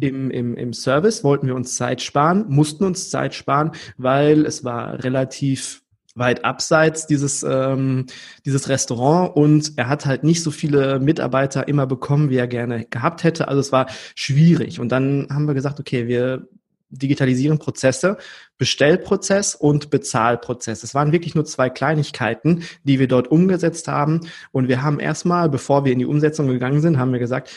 [0.00, 4.64] Im, im, Im Service wollten wir uns Zeit sparen, mussten uns Zeit sparen, weil es
[4.64, 5.82] war relativ
[6.18, 8.06] weit abseits dieses, ähm,
[8.44, 12.86] dieses Restaurant und er hat halt nicht so viele Mitarbeiter immer bekommen, wie er gerne
[12.86, 13.48] gehabt hätte.
[13.48, 14.80] Also es war schwierig.
[14.80, 16.48] Und dann haben wir gesagt, okay, wir
[16.90, 18.16] digitalisieren Prozesse,
[18.56, 20.82] Bestellprozess und Bezahlprozess.
[20.82, 24.20] Es waren wirklich nur zwei Kleinigkeiten, die wir dort umgesetzt haben.
[24.52, 27.50] Und wir haben erstmal, bevor wir in die Umsetzung gegangen sind, haben wir gesagt,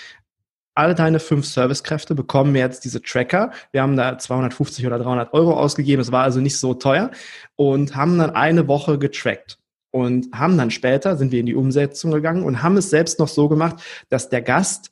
[0.81, 3.51] alle deine fünf Servicekräfte bekommen jetzt diese Tracker.
[3.71, 6.01] Wir haben da 250 oder 300 Euro ausgegeben.
[6.01, 7.11] Es war also nicht so teuer
[7.55, 9.59] und haben dann eine Woche getrackt
[9.91, 13.27] und haben dann später sind wir in die Umsetzung gegangen und haben es selbst noch
[13.27, 13.75] so gemacht,
[14.09, 14.89] dass der Gast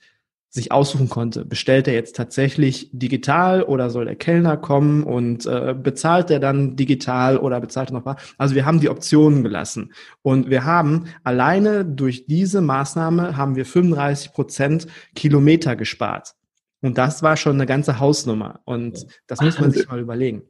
[0.50, 1.46] sich aussuchen konnte.
[1.46, 6.76] Bestellt er jetzt tatsächlich digital oder soll der Kellner kommen und äh, bezahlt er dann
[6.76, 8.16] digital oder bezahlt er noch was?
[8.38, 13.66] Also wir haben die Optionen gelassen und wir haben alleine durch diese Maßnahme haben wir
[13.66, 16.34] 35 Prozent Kilometer gespart.
[16.82, 20.44] Und das war schon eine ganze Hausnummer und das muss man sich mal überlegen.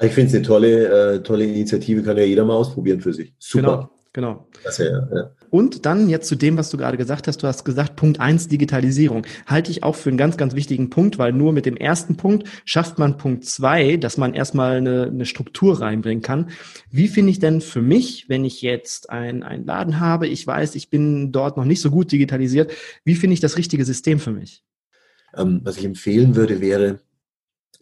[0.00, 3.34] Ich finde es eine tolle, äh, tolle Initiative, kann ja jeder mal ausprobieren für sich.
[3.38, 3.62] Super.
[3.62, 3.90] Genau.
[4.12, 4.48] Genau.
[4.64, 5.30] Das ja, ja.
[5.50, 7.42] Und dann jetzt zu dem, was du gerade gesagt hast.
[7.42, 9.26] Du hast gesagt, Punkt eins Digitalisierung.
[9.46, 12.48] Halte ich auch für einen ganz, ganz wichtigen Punkt, weil nur mit dem ersten Punkt
[12.64, 16.50] schafft man Punkt zwei, dass man erstmal eine, eine Struktur reinbringen kann.
[16.90, 20.74] Wie finde ich denn für mich, wenn ich jetzt ein, einen Laden habe, ich weiß,
[20.76, 22.72] ich bin dort noch nicht so gut digitalisiert,
[23.04, 24.62] wie finde ich das richtige System für mich?
[25.36, 27.00] Ähm, was ich empfehlen würde, wäre,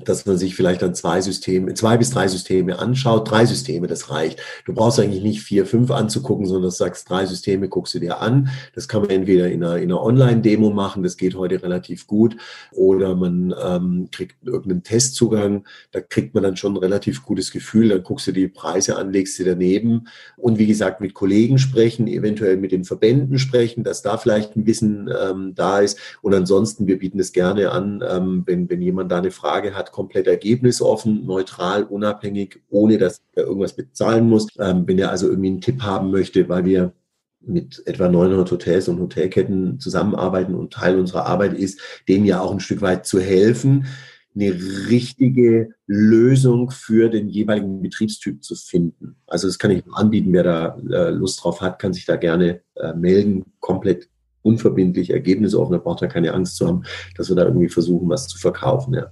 [0.05, 3.29] dass man sich vielleicht dann zwei Systeme, zwei bis drei Systeme anschaut.
[3.29, 4.41] Drei Systeme, das reicht.
[4.65, 8.49] Du brauchst eigentlich nicht vier, fünf anzugucken, sondern sagst, drei Systeme guckst du dir an.
[8.77, 12.37] Das kann man entweder in einer, in einer Online-Demo machen, das geht heute relativ gut,
[12.71, 17.89] oder man ähm, kriegt irgendeinen Testzugang, da kriegt man dann schon ein relativ gutes Gefühl,
[17.89, 22.07] dann guckst du die Preise an, legst sie daneben und wie gesagt mit Kollegen sprechen,
[22.07, 26.87] eventuell mit den Verbänden sprechen, dass da vielleicht ein bisschen ähm, da ist und ansonsten,
[26.87, 31.27] wir bieten es gerne an, ähm, wenn, wenn jemand da eine Frage hat, komplett ergebnisoffen,
[31.27, 34.49] neutral, unabhängig, ohne dass er irgendwas bezahlen muss.
[34.59, 36.93] Ähm, wenn er also irgendwie einen Tipp haben möchte, weil wir
[37.41, 42.53] mit etwa 900 Hotels und Hotelketten zusammenarbeiten und Teil unserer Arbeit ist, denen ja auch
[42.53, 43.87] ein Stück weit zu helfen,
[44.35, 44.55] eine
[44.89, 49.17] richtige Lösung für den jeweiligen Betriebstyp zu finden.
[49.27, 52.61] Also das kann ich anbieten, wer da äh, Lust drauf hat, kann sich da gerne
[52.77, 54.09] äh, melden, komplett
[54.43, 56.85] unverbindlich, ergebnisoffen, da braucht er keine Angst zu haben,
[57.17, 58.95] dass wir da irgendwie versuchen, was zu verkaufen.
[58.95, 59.11] Ja.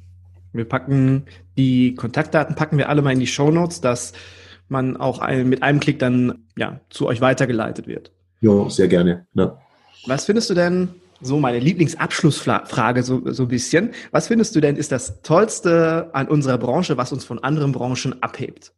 [0.57, 1.27] Wir packen
[1.57, 4.13] die Kontaktdaten, packen wir alle mal in die Show Notes, dass
[4.69, 8.13] man auch ein, mit einem Klick dann ja, zu euch weitergeleitet wird.
[8.41, 9.27] Ja, sehr gerne.
[9.35, 9.59] Ja.
[10.07, 10.89] Was findest du denn,
[11.21, 16.29] so meine Lieblingsabschlussfrage so, so ein bisschen, was findest du denn ist das Tollste an
[16.29, 18.73] unserer Branche, was uns von anderen Branchen abhebt?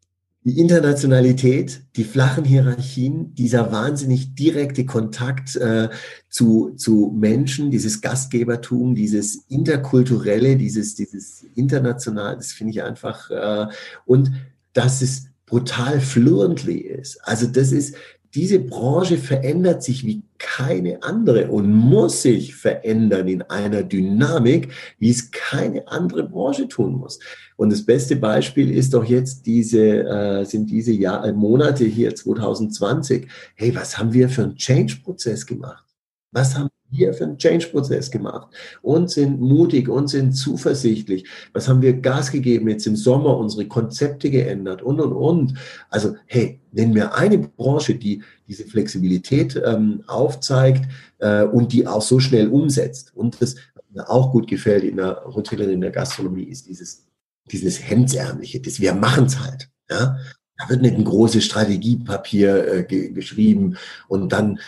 [0.49, 5.91] Die Internationalität, die flachen Hierarchien, dieser wahnsinnig direkte Kontakt äh,
[6.31, 13.67] zu, zu Menschen, dieses Gastgebertum, dieses interkulturelle, dieses, dieses international, das finde ich einfach, äh,
[14.07, 14.33] und
[14.73, 17.21] dass es brutal fluently ist.
[17.25, 17.95] Also das ist,
[18.35, 24.69] diese Branche verändert sich wie keine andere und muss sich verändern in einer Dynamik,
[24.99, 27.19] wie es keine andere Branche tun muss.
[27.57, 32.15] Und das beste Beispiel ist doch jetzt diese, äh, sind diese Jahr, äh, Monate hier
[32.15, 33.29] 2020.
[33.55, 35.85] Hey, was haben wir für einen Change-Prozess gemacht?
[36.31, 38.49] Was haben wir für einen Change-Prozess gemacht
[38.83, 41.29] und sind mutig und sind zuversichtlich.
[41.53, 45.55] Was haben wir Gas gegeben jetzt im Sommer, unsere Konzepte geändert und, und, und.
[45.91, 52.03] Also, hey, nennen wir eine Branche, die diese Flexibilität ähm, aufzeigt äh, und die auch
[52.03, 53.13] so schnell umsetzt.
[53.15, 53.57] Und das
[53.91, 57.07] mir auch gut gefällt in der Hotellerie, in der Gastronomie, ist dieses,
[57.51, 59.69] dieses Hemdsärmliche, das wir machen es halt.
[59.91, 60.19] Ja?
[60.59, 63.77] Da wird nicht ein großes Strategiepapier äh, ge geschrieben
[64.09, 64.59] und dann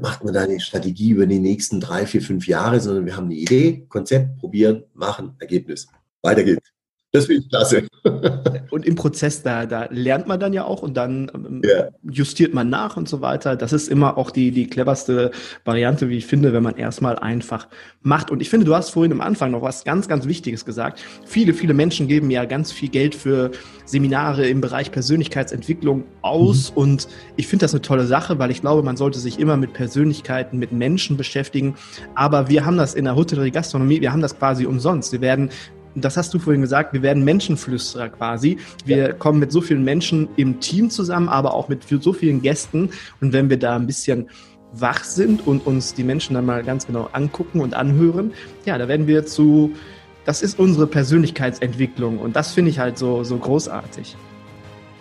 [0.00, 3.26] macht man da eine Strategie über die nächsten drei, vier, fünf Jahre, sondern wir haben
[3.26, 5.88] eine Idee, Konzept, probieren, machen, Ergebnis.
[6.22, 6.70] Weiter geht's.
[7.12, 7.88] Das finde ich klasse.
[8.70, 11.88] und im Prozess, da, da lernt man dann ja auch und dann ähm, ja.
[12.08, 13.56] justiert man nach und so weiter.
[13.56, 15.32] Das ist immer auch die, die cleverste
[15.64, 17.66] Variante, wie ich finde, wenn man erstmal einfach
[18.02, 18.30] macht.
[18.30, 21.02] Und ich finde, du hast vorhin am Anfang noch was ganz, ganz Wichtiges gesagt.
[21.26, 23.50] Viele, viele Menschen geben ja ganz viel Geld für
[23.86, 26.70] Seminare im Bereich Persönlichkeitsentwicklung aus.
[26.70, 26.76] Mhm.
[26.76, 29.72] Und ich finde das eine tolle Sache, weil ich glaube, man sollte sich immer mit
[29.72, 31.74] Persönlichkeiten, mit Menschen beschäftigen.
[32.14, 35.10] Aber wir haben das in der Hotellerie Gastronomie, wir haben das quasi umsonst.
[35.10, 35.50] Wir werden
[35.94, 38.58] das hast du vorhin gesagt, wir werden Menschenflüsterer quasi.
[38.84, 39.12] Wir ja.
[39.12, 42.90] kommen mit so vielen Menschen im Team zusammen, aber auch mit so vielen Gästen.
[43.20, 44.28] Und wenn wir da ein bisschen
[44.72, 48.32] wach sind und uns die Menschen dann mal ganz genau angucken und anhören,
[48.64, 49.72] ja, da werden wir zu,
[50.24, 54.16] das ist unsere Persönlichkeitsentwicklung und das finde ich halt so, so großartig.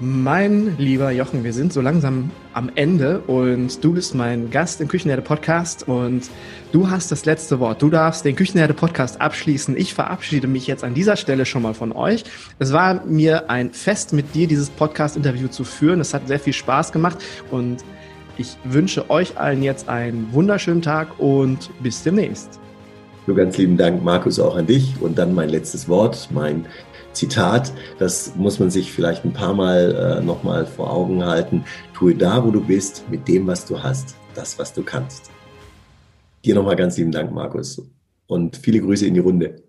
[0.01, 4.87] Mein lieber Jochen, wir sind so langsam am Ende und du bist mein Gast im
[4.87, 6.29] Küchenherde Podcast und
[6.71, 7.81] du hast das letzte Wort.
[7.81, 9.75] Du darfst den Küchenherde Podcast abschließen.
[9.75, 12.23] Ich verabschiede mich jetzt an dieser Stelle schon mal von euch.
[12.59, 15.99] Es war mir ein Fest mit dir, dieses Podcast-Interview zu führen.
[15.99, 17.17] Es hat sehr viel Spaß gemacht
[17.51, 17.83] und
[18.37, 22.57] ich wünsche euch allen jetzt einen wunderschönen Tag und bis demnächst.
[23.27, 24.93] So ganz lieben Dank, Markus, auch an dich.
[25.01, 26.65] Und dann mein letztes Wort, mein
[27.20, 31.65] Zitat, das muss man sich vielleicht ein paar Mal äh, nochmal vor Augen halten.
[31.93, 35.30] Tue da, wo du bist, mit dem, was du hast, das, was du kannst.
[36.45, 37.82] Dir nochmal ganz lieben Dank, Markus.
[38.28, 39.61] Und viele Grüße in die Runde.